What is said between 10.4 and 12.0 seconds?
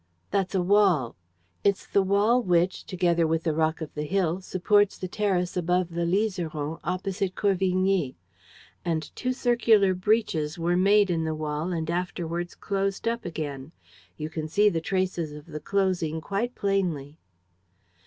were made in the wall and